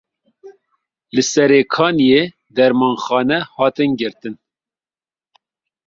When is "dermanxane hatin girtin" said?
2.57-4.35